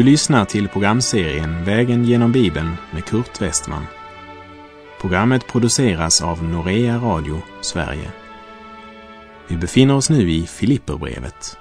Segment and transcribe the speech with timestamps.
[0.00, 3.86] Du lyssnar till programserien Vägen genom Bibeln med Kurt Westman.
[5.00, 8.10] Programmet produceras av Norea Radio Sverige.
[9.48, 11.56] Vi befinner oss nu i Filipperbrevet.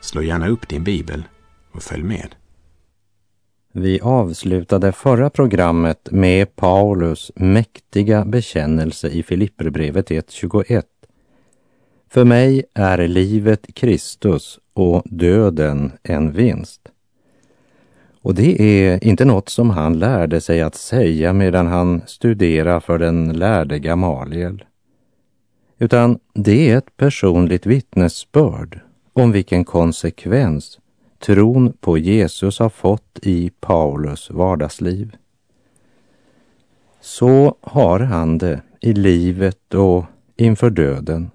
[0.00, 1.24] Slå gärna upp din bibel
[1.72, 2.34] och följ med.
[3.72, 10.82] Vi avslutade förra programmet med Paulus mäktiga bekännelse i Filipperbrevet 1.21.
[12.10, 16.92] För mig är livet Kristus och döden en vinst.
[18.28, 22.98] Och det är inte något som han lärde sig att säga medan han studerade för
[22.98, 24.64] den lärde Gamaliel.
[25.78, 28.80] Utan det är ett personligt vittnesbörd
[29.12, 30.78] om vilken konsekvens
[31.18, 35.16] tron på Jesus har fått i Paulus vardagsliv.
[37.00, 40.04] Så har han det i livet och
[40.36, 41.30] inför döden.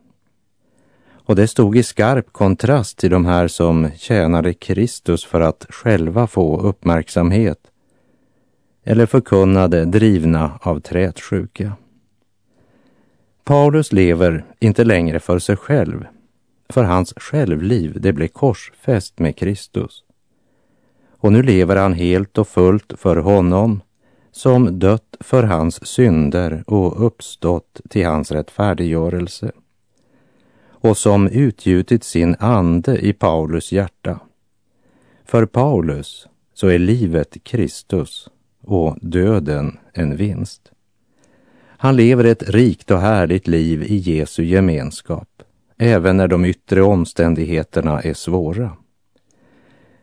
[1.25, 6.27] Och det stod i skarp kontrast till de här som tjänade Kristus för att själva
[6.27, 7.59] få uppmärksamhet
[8.83, 11.73] eller förkunnade drivna av trätsjuka.
[13.43, 16.05] Paulus lever inte längre för sig själv,
[16.69, 20.03] för hans självliv det blev korsfäst med Kristus.
[21.17, 23.81] Och nu lever han helt och fullt för honom
[24.31, 29.51] som dött för hans synder och uppstått till hans rättfärdiggörelse
[30.83, 34.19] och som utgjutit sin ande i Paulus hjärta.
[35.25, 38.29] För Paulus så är livet Kristus
[38.61, 40.71] och döden en vinst.
[41.65, 45.43] Han lever ett rikt och härligt liv i Jesu gemenskap,
[45.77, 48.71] även när de yttre omständigheterna är svåra.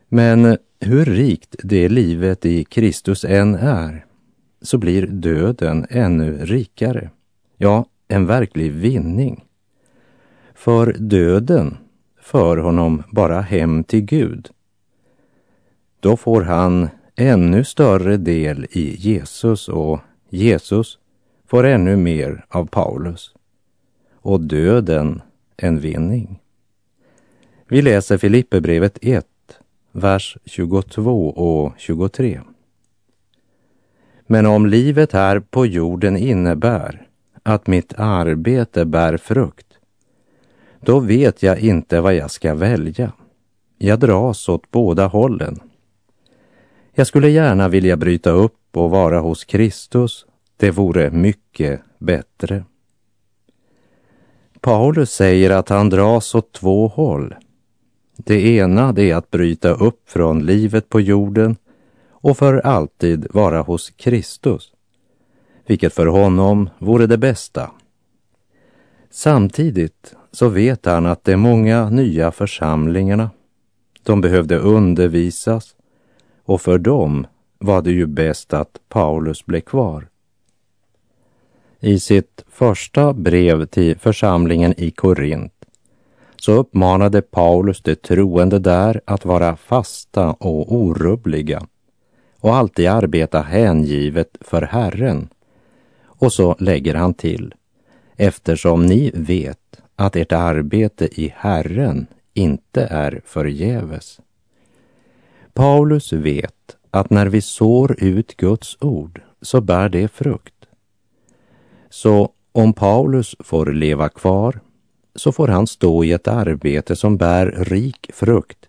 [0.09, 4.07] Men hur rikt det livet i Kristus än är,
[4.63, 7.11] så blir döden ännu rikare.
[7.57, 9.45] Ja, en verklig vinning.
[10.61, 11.77] För döden
[12.21, 14.51] för honom bara hem till Gud.
[16.01, 20.99] Då får han ännu större del i Jesus och Jesus
[21.47, 23.35] får ännu mer av Paulus.
[24.15, 25.23] Och döden
[25.57, 26.41] en vinning.
[27.69, 29.27] Vi läser Filipperbrevet 1,
[29.93, 32.41] vers 22 och 23.
[34.27, 37.07] Men om livet här på jorden innebär
[37.43, 39.70] att mitt arbete bär frukt,
[40.81, 43.13] då vet jag inte vad jag ska välja.
[43.79, 45.61] Jag dras åt båda hållen.
[46.93, 50.27] Jag skulle gärna vilja bryta upp och vara hos Kristus.
[50.57, 52.65] Det vore mycket bättre.
[54.61, 57.35] Paulus säger att han dras åt två håll.
[58.17, 61.57] Det ena det är att bryta upp från livet på jorden
[62.11, 64.73] och för alltid vara hos Kristus,
[65.67, 67.71] vilket för honom vore det bästa.
[69.11, 73.31] Samtidigt så vet han att de många nya församlingarna,
[74.03, 75.77] de behövde undervisas
[76.45, 77.27] och för dem
[77.59, 80.09] var det ju bäst att Paulus blev kvar.
[81.81, 85.53] I sitt första brev till församlingen i Korint
[86.37, 91.67] så uppmanade Paulus de troende där att vara fasta och orubbliga
[92.41, 95.29] och alltid arbeta hängivet för Herren.
[96.05, 97.55] Och så lägger han till,
[98.21, 104.21] eftersom ni vet att ert arbete i Herren inte är förgäves.
[105.53, 110.55] Paulus vet att när vi sår ut Guds ord så bär det frukt.
[111.91, 114.61] Så om Paulus får leva kvar
[115.15, 118.69] så får han stå i ett arbete som bär rik frukt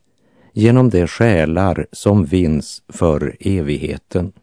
[0.54, 4.34] genom de själar som vinns för evigheten.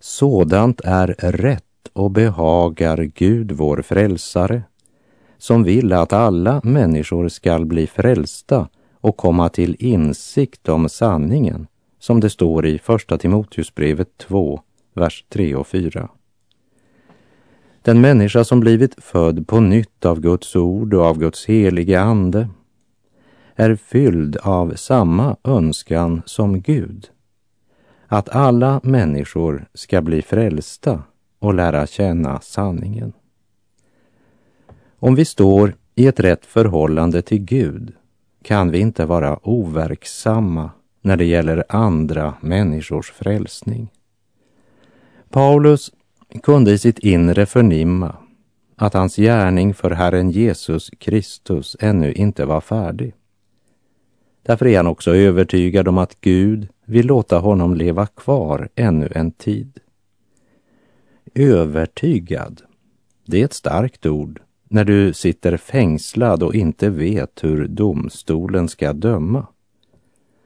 [0.00, 4.62] Sådant är rätt och behagar Gud vår frälsare
[5.38, 8.68] som vill att alla människor skall bli frälsta
[9.00, 11.66] och komma till insikt om sanningen,
[11.98, 14.60] som det står i Första Timoteusbrevet 2,
[14.94, 16.08] vers 3 och 4.
[17.82, 22.48] Den människa som blivit född på nytt av Guds ord och av Guds heliga ande
[23.54, 27.08] är fylld av samma önskan som Gud,
[28.06, 31.02] att alla människor ska bli frälsta
[31.38, 33.12] och lära känna sanningen.
[34.98, 37.92] Om vi står i ett rätt förhållande till Gud
[38.42, 40.70] kan vi inte vara overksamma
[41.00, 43.88] när det gäller andra människors frälsning.
[45.30, 45.92] Paulus
[46.42, 48.16] kunde i sitt inre förnimma
[48.76, 53.14] att hans gärning för Herren Jesus Kristus ännu inte var färdig.
[54.42, 59.30] Därför är han också övertygad om att Gud vill låta honom leva kvar ännu en
[59.30, 59.80] tid.
[61.40, 62.62] Övertygad,
[63.26, 68.92] det är ett starkt ord när du sitter fängslad och inte vet hur domstolen ska
[68.92, 69.46] döma.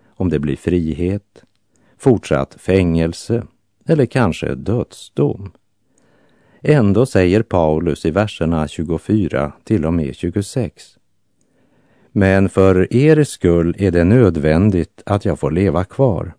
[0.06, 1.42] om det blir frihet,
[1.98, 3.46] fortsatt fängelse
[3.86, 5.52] eller kanske dödsdom.
[6.60, 10.98] Ändå säger Paulus i verserna 24 till och med 26.
[12.08, 16.34] Men för er skull är det nödvändigt att jag får leva kvar.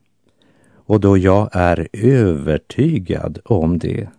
[0.74, 4.10] Och då jag är övertygad om det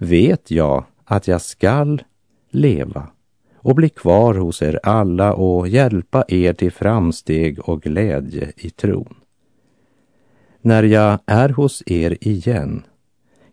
[0.00, 2.02] vet jag att jag skall
[2.50, 3.08] leva
[3.54, 9.14] och bli kvar hos er alla och hjälpa er till framsteg och glädje i tron.
[10.60, 12.82] När jag är hos er igen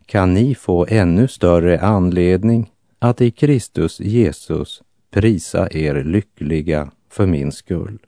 [0.06, 7.52] kan ni få ännu större anledning att i Kristus Jesus prisa er lyckliga för min
[7.52, 7.98] skull.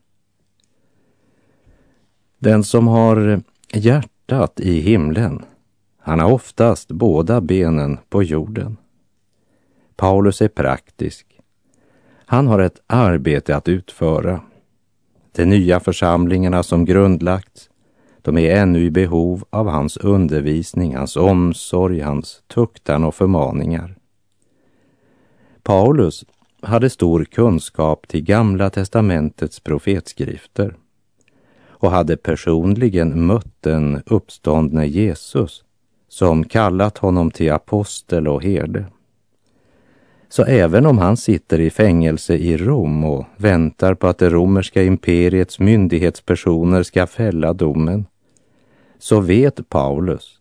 [2.39, 3.43] Den som har
[3.75, 5.45] hjärtat i himlen,
[6.01, 8.77] han har oftast båda benen på jorden.
[9.97, 11.27] Paulus är praktisk.
[12.27, 14.41] Han har ett arbete att utföra.
[15.33, 17.71] De nya församlingarna som grundlagts,
[18.23, 23.97] de är ännu i behov av hans undervisning, hans omsorg, hans tuktan och förmaningar.
[25.63, 26.25] Paulus
[26.63, 30.77] hade stor kunskap till Gamla testamentets profetskrifter
[31.69, 35.65] och hade personligen mött den uppståndne Jesus
[36.11, 38.85] som kallat honom till apostel och herde.
[40.29, 44.83] Så även om han sitter i fängelse i Rom och väntar på att det romerska
[44.83, 48.07] imperiets myndighetspersoner ska fälla domen,
[48.99, 50.41] så vet Paulus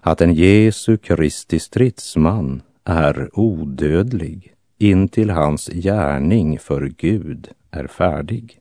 [0.00, 8.60] att en Jesu Kristi stridsman är odödlig intill hans gärning för Gud är färdig.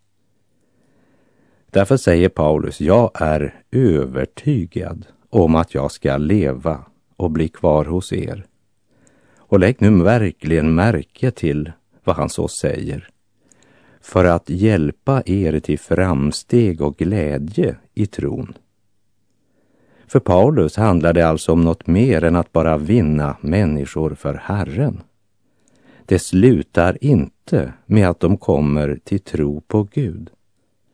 [1.69, 6.85] Därför säger Paulus, jag är övertygad om att jag ska leva
[7.15, 8.45] och bli kvar hos er.
[9.37, 11.71] Och lägg nu verkligen märke till
[12.03, 13.09] vad han så säger.
[14.01, 18.53] För att hjälpa er till framsteg och glädje i tron.
[20.07, 25.01] För Paulus handlar det alltså om något mer än att bara vinna människor för Herren.
[26.05, 30.29] Det slutar inte med att de kommer till tro på Gud.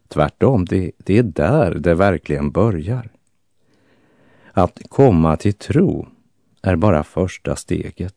[0.08, 3.10] Tvärtom, det, det är där det verkligen börjar.
[4.58, 6.08] Att komma till tro
[6.62, 8.16] är bara första steget.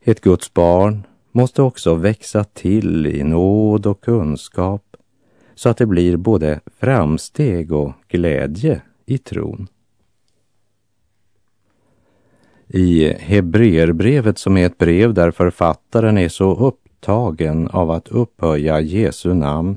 [0.00, 4.96] Ett Guds barn måste också växa till i nåd och kunskap
[5.54, 9.68] så att det blir både framsteg och glädje i tron.
[12.66, 19.34] I Hebreerbrevet som är ett brev där författaren är så upptagen av att upphöja Jesu
[19.34, 19.76] namn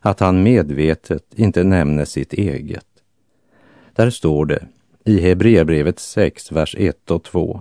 [0.00, 2.85] att han medvetet inte nämner sitt eget.
[3.96, 4.66] Där står det
[5.04, 7.60] i Hebreerbrevet 6, vers 1 och 2.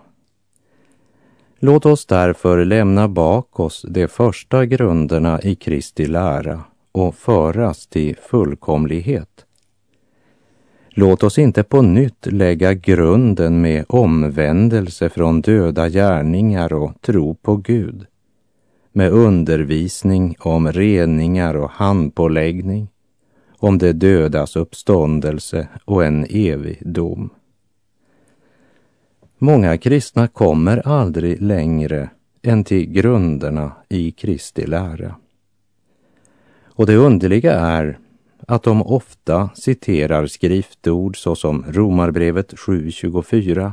[1.59, 8.17] Låt oss därför lämna bak oss de första grunderna i Kristi lära och föras till
[8.17, 9.45] fullkomlighet.
[10.89, 17.55] Låt oss inte på nytt lägga grunden med omvändelse från döda gärningar och tro på
[17.55, 18.05] Gud,
[18.91, 22.87] med undervisning om reningar och handpåläggning,
[23.57, 27.30] om det dödas uppståndelse och en evig dom.
[29.38, 32.09] Många kristna kommer aldrig längre
[32.42, 35.16] än till grunderna i Kristi lära.
[36.66, 38.00] Och det underliga är
[38.47, 43.71] att de ofta citerar skriftord såsom Romarbrevet 7.24.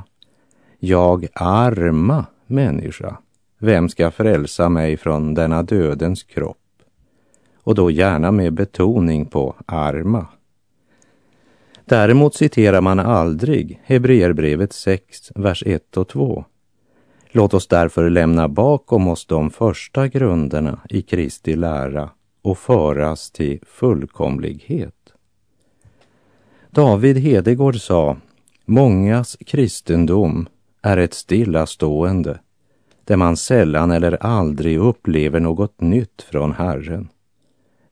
[0.78, 3.18] Jag arma människa,
[3.58, 6.61] vem ska frälsa mig från denna dödens kropp?
[7.62, 10.26] Och då gärna med betoning på arma.
[11.84, 16.44] Däremot citerar man aldrig Hebreerbrevet 6, vers 1 och 2.
[17.30, 22.10] Låt oss därför lämna bakom oss de första grunderna i Kristi lära
[22.42, 24.94] och föras till fullkomlighet.
[26.70, 28.16] David Hedegård sa,
[28.64, 30.48] mångas kristendom
[30.82, 32.38] är ett stillastående
[33.04, 37.08] där man sällan eller aldrig upplever något nytt från Herren.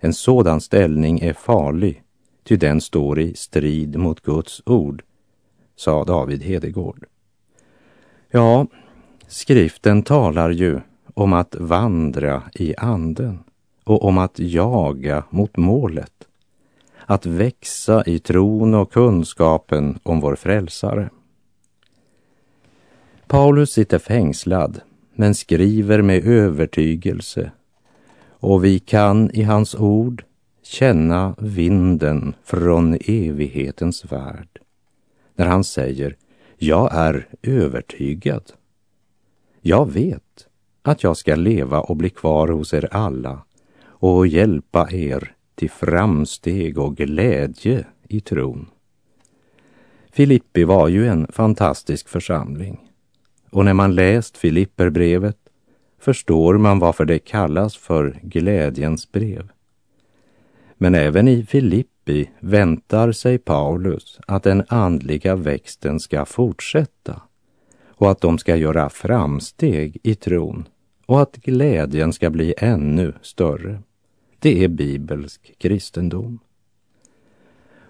[0.01, 2.03] En sådan ställning är farlig,
[2.45, 5.03] ty den står i strid mot Guds ord,
[5.77, 7.05] sa David Hedegård.
[8.31, 8.67] Ja,
[9.29, 10.81] skriften talar ju
[11.15, 13.39] om att vandra i anden
[13.85, 16.13] och om att jaga mot målet.
[17.07, 21.11] Att växa i tron och kunskapen om vår frälsare.
[23.27, 24.81] Paulus sitter fängslad
[25.15, 27.51] men skriver med övertygelse
[28.41, 30.25] och vi kan i hans ord
[30.63, 34.61] känna vinden från evighetens värld
[35.35, 36.17] när han säger
[36.59, 38.53] jag är övertygad.
[39.61, 40.47] Jag vet
[40.83, 43.43] att jag ska leva och bli kvar hos er alla
[43.83, 48.67] och hjälpa er till framsteg och glädje i tron.
[50.13, 52.91] Filippi var ju en fantastisk församling.
[53.51, 55.40] Och när man läst Filipperbrevet
[56.01, 59.49] förstår man varför det kallas för glädjens brev.
[60.75, 67.23] Men även i Filippi väntar sig Paulus att den andliga växten ska fortsätta
[67.89, 70.69] och att de ska göra framsteg i tron
[71.07, 73.83] och att glädjen ska bli ännu större.
[74.39, 76.39] Det är bibelsk kristendom.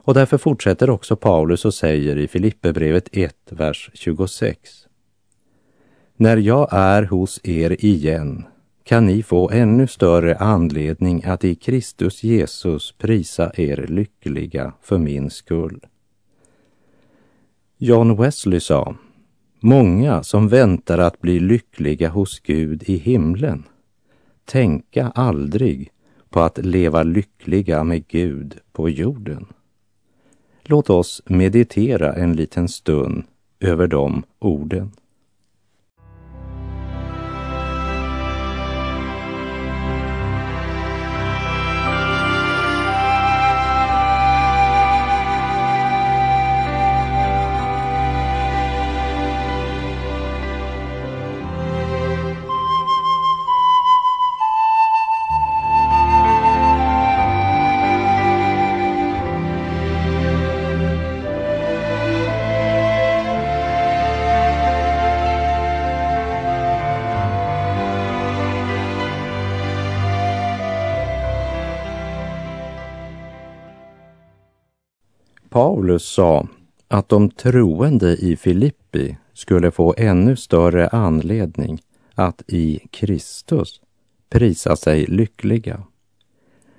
[0.03, 4.87] Och därför fortsätter också Paulus och säger i Filipperbrevet 1, vers 26.
[6.21, 8.45] När jag är hos er igen
[8.85, 15.31] kan ni få ännu större anledning att i Kristus Jesus prisa er lyckliga för min
[15.31, 15.81] skull.
[17.79, 18.95] John Wesley sa,
[19.61, 23.65] många som väntar att bli lyckliga hos Gud i himlen
[24.45, 25.91] tänka aldrig
[26.31, 29.47] på att leva lyckliga med Gud på jorden.
[30.63, 33.25] Låt oss meditera en liten stund
[33.61, 34.91] över de orden.
[75.61, 76.47] Paulus sa
[76.89, 81.83] att de troende i Filippi skulle få ännu större anledning
[82.15, 83.81] att i Kristus
[84.31, 85.83] prisa sig lyckliga.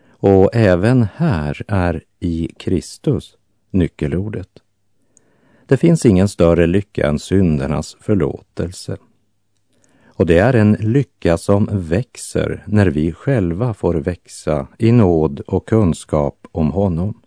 [0.10, 3.38] Och även här är i Kristus
[3.72, 4.50] nyckelordet.
[5.66, 8.98] Det finns ingen större lycka än syndernas förlåtelse.
[10.06, 15.68] Och det är en lycka som växer när vi själva får växa i nåd och
[15.68, 17.21] kunskap om honom.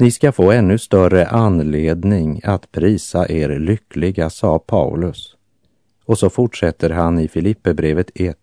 [0.00, 5.36] Ni ska få ännu större anledning att prisa er lyckliga, sa Paulus.
[6.04, 8.36] Och så fortsätter han i Filipperbrevet 1,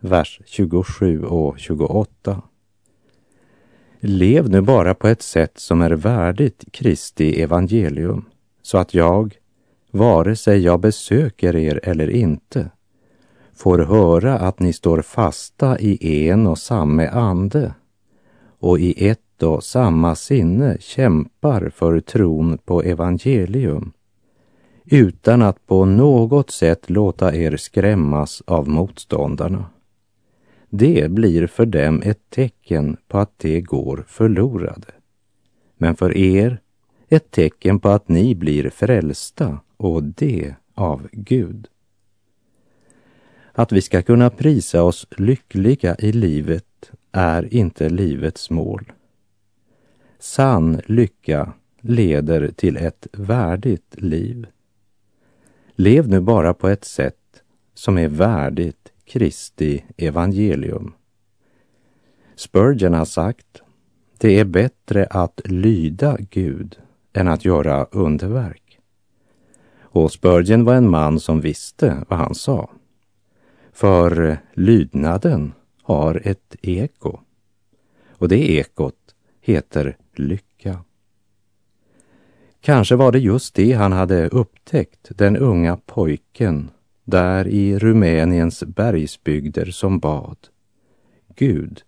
[0.00, 2.42] vers 27 och 28.
[4.00, 8.24] Lev nu bara på ett sätt som är värdigt Kristi evangelium,
[8.62, 9.36] så att jag,
[9.90, 12.70] vare sig jag besöker er eller inte,
[13.54, 17.74] får höra att ni står fasta i en och samma ande
[18.58, 23.92] och i ett och samma sinne kämpar för tron på evangelium
[24.84, 29.66] utan att på något sätt låta er skrämmas av motståndarna.
[30.68, 34.88] Det blir för dem ett tecken på att de går förlorade.
[35.76, 36.60] Men för er
[37.08, 41.68] ett tecken på att ni blir frälsta och det av Gud.
[43.52, 48.92] Att vi ska kunna prisa oss lyckliga i livet är inte livets mål.
[50.18, 54.46] Sann lycka leder till ett värdigt liv.
[55.74, 57.42] Lev nu bara på ett sätt
[57.74, 60.92] som är värdigt Kristi evangelium.
[62.36, 63.62] Spurgeon har sagt,
[64.18, 66.78] det är bättre att lyda Gud
[67.12, 68.78] än att göra underverk.
[69.80, 72.70] Och Spurgeon var en man som visste vad han sa.
[73.72, 75.52] För lydnaden
[75.82, 77.18] har ett eko.
[78.10, 79.03] Och det ekot
[79.44, 80.84] heter lycka.
[82.60, 86.70] Kanske var det just det han hade upptäckt, den unga pojken
[87.04, 90.36] där i Rumäniens bergsbygder som bad.
[91.36, 91.82] Gud,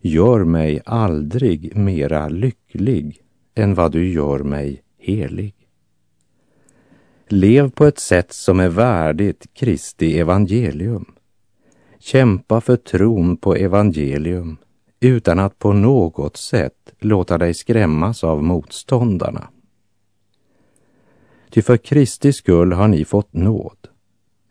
[0.00, 3.22] gör mig aldrig mera lycklig
[3.54, 5.54] än vad du gör mig helig.
[7.28, 11.04] Lev på ett sätt som är värdigt Kristi evangelium.
[11.98, 14.56] Kämpa för tron på evangelium
[15.00, 19.48] utan att på något sätt låta dig skrämmas av motståndarna.
[21.50, 23.88] Ty för Kristi skull har ni fått nåd,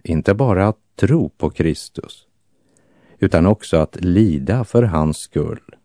[0.04, 2.28] inte bara att tro på Kristus,
[3.20, 5.76] utan också att lida för hans skull,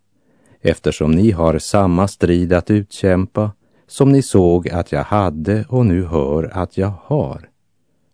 [0.61, 3.50] eftersom ni har samma strid att utkämpa
[3.87, 7.49] som ni såg att jag hade och nu hör att jag har,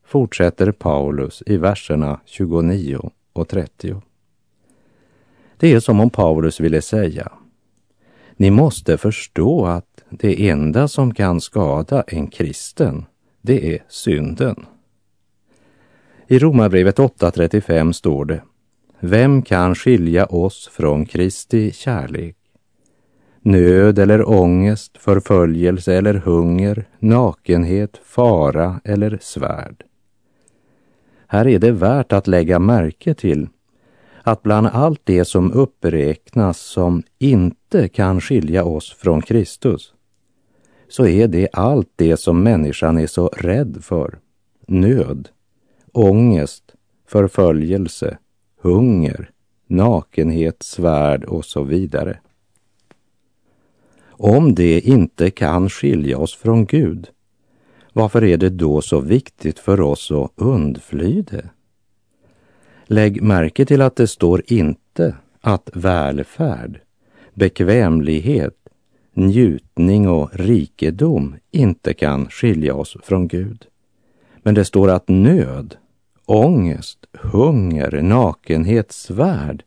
[0.04, 4.02] fortsätter Paulus i verserna 29 och 30.
[5.58, 7.32] Det är som om Paulus ville säga,
[8.36, 13.04] ni måste förstå att det enda som kan skada en kristen,
[13.42, 14.66] det är synden.
[16.26, 18.42] I Romarbrevet 8.35 står det,
[19.00, 22.36] vem kan skilja oss från Kristi kärlek?
[23.40, 29.84] Nöd eller ångest, förföljelse eller hunger, nakenhet, fara eller svärd.
[31.26, 33.48] Här är det värt att lägga märke till
[34.28, 39.94] att bland allt det som uppräknas som inte kan skilja oss från Kristus,
[40.88, 44.18] så är det allt det som människan är så rädd för.
[44.66, 45.28] Nöd,
[45.92, 46.74] ångest,
[47.06, 48.18] förföljelse,
[48.60, 49.30] hunger,
[49.66, 52.18] nakenhet, svärd och så vidare.
[54.06, 57.08] Om det inte kan skilja oss från Gud,
[57.92, 61.50] varför är det då så viktigt för oss att undfly det?
[62.90, 66.80] Lägg märke till att det står inte att välfärd,
[67.34, 68.56] bekvämlighet,
[69.12, 73.66] njutning och rikedom inte kan skilja oss från Gud.
[74.42, 75.76] Men det står att nöd,
[76.26, 79.62] ångest, hunger, nakenhet, svärd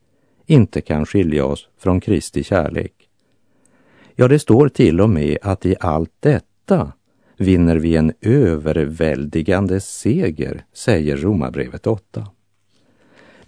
[0.46, 2.94] inte kan skilja oss från Kristi kärlek.
[4.16, 6.92] Ja, det står till och med att i allt detta
[7.38, 12.28] vinner vi en överväldigande seger, säger Romarbrevet 8.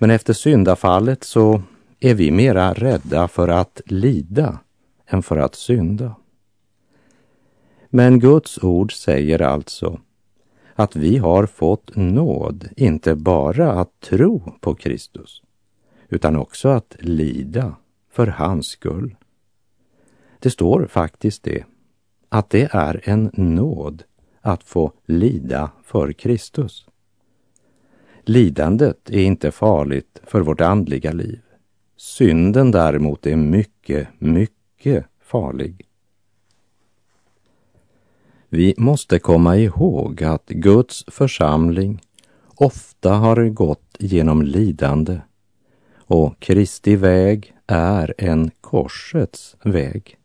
[0.03, 1.61] Men efter syndafallet så
[1.99, 4.59] är vi mera rädda för att lida
[5.05, 6.15] än för att synda.
[7.89, 9.99] Men Guds ord säger alltså
[10.75, 15.41] att vi har fått nåd, inte bara att tro på Kristus,
[16.09, 17.75] utan också att lida
[18.11, 19.15] för hans skull.
[20.39, 21.63] Det står faktiskt det,
[22.29, 24.03] att det är en nåd
[24.41, 26.85] att få lida för Kristus.
[28.25, 31.41] Lidandet är inte farligt för vårt andliga liv.
[31.97, 35.87] Synden däremot är mycket, mycket farlig.
[38.49, 42.01] Vi måste komma ihåg att Guds församling
[42.55, 45.19] ofta har gått genom lidande
[45.95, 50.17] och Kristi väg är en korsets väg.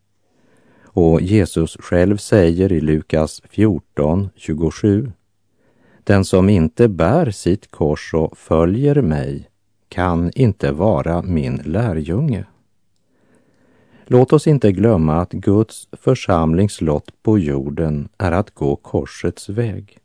[0.82, 5.12] Och Jesus själv säger i Lukas 14, 27
[6.08, 9.48] den som inte bär sitt kors och följer mig
[9.88, 12.44] kan inte vara min lärjunge.
[14.06, 19.98] Låt oss inte glömma att Guds församlingslott på jorden är att gå korsets väg.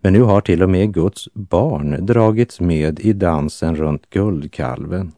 [0.00, 5.12] Men nu har till och med Guds barn dragits med i dansen runt guldkalven.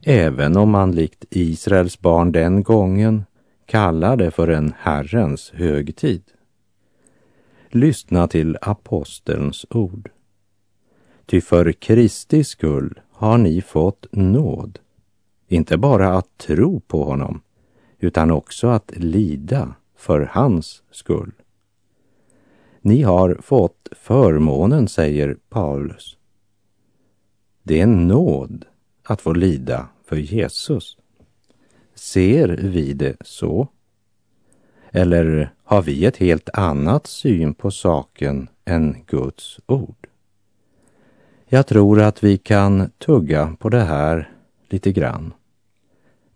[0.00, 3.24] Även om man likt Israels barn den gången
[3.66, 6.22] kallar det för en Herrens högtid.
[7.74, 10.10] Lyssna till apostelns ord.
[11.26, 14.78] Ty för Kristi skull har ni fått nåd,
[15.48, 17.40] inte bara att tro på honom,
[17.98, 21.32] utan också att lida för hans skull.
[22.80, 26.16] Ni har fått förmånen, säger Paulus.
[27.62, 28.64] Det är en nåd
[29.02, 30.96] att få lida för Jesus.
[31.94, 33.68] Ser vi det så?
[34.92, 40.08] Eller har vi ett helt annat syn på saken än Guds ord?
[41.46, 44.30] Jag tror att vi kan tugga på det här
[44.68, 45.32] lite grann.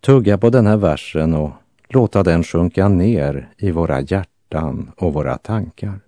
[0.01, 1.51] Tugga på den här versen och
[1.89, 6.01] låta den sjunka ner i våra hjärtan och våra tankar.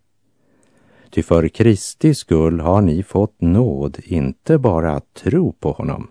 [1.10, 6.10] Ty för Kristi skull har ni fått nåd inte bara att tro på honom,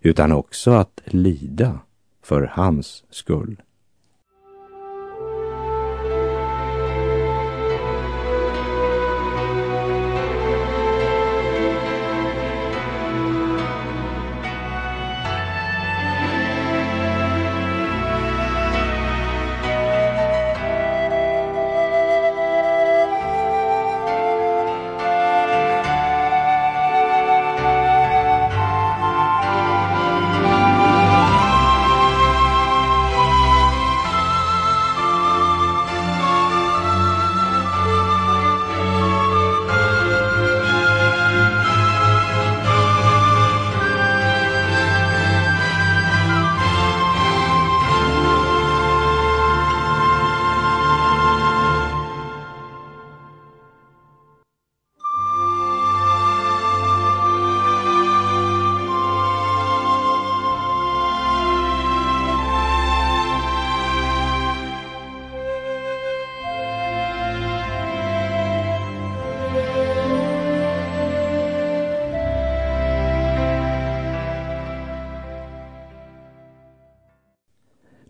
[0.00, 1.80] utan också att lida
[2.22, 3.62] för hans skull.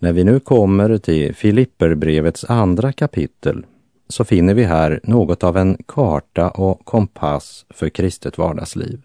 [0.07, 3.67] När vi nu kommer till Filipperbrevets andra kapitel
[4.09, 9.03] så finner vi här något av en karta och kompass för kristet vardagsliv.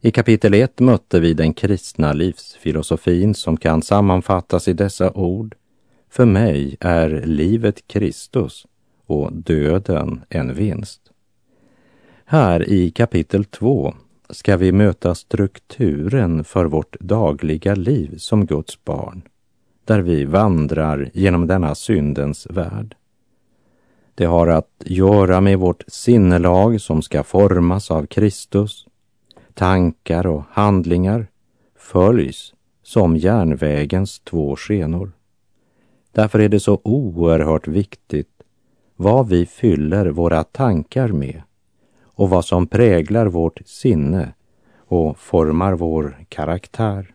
[0.00, 5.54] I kapitel 1 mötte vi den kristna livsfilosofin som kan sammanfattas i dessa ord.
[6.10, 8.66] För mig är livet Kristus
[9.06, 11.00] och döden en vinst.
[12.24, 13.94] Här i kapitel 2
[14.30, 19.22] ska vi möta strukturen för vårt dagliga liv som Guds barn,
[19.84, 22.96] där vi vandrar genom denna syndens värld.
[24.14, 28.86] Det har att göra med vårt sinnelag som ska formas av Kristus.
[29.54, 31.26] Tankar och handlingar
[31.76, 35.12] följs som järnvägens två skenor.
[36.12, 38.42] Därför är det så oerhört viktigt
[38.96, 41.42] vad vi fyller våra tankar med
[42.04, 44.34] och vad som präglar vårt sinne
[44.76, 47.13] och formar vår karaktär.